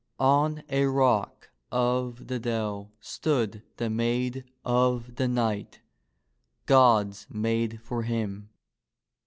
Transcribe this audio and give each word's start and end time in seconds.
On 0.19 0.63
a 0.67 0.87
rock 0.87 1.51
of 1.71 2.25
the 2.25 2.39
dell 2.39 2.91
stood 3.01 3.61
the 3.77 3.87
maid 3.87 4.45
of 4.65 5.17
the 5.17 5.27
knight— 5.27 5.81
God^s 6.67 7.29
maid 7.29 7.79
for 7.83 8.01
him. 8.01 8.49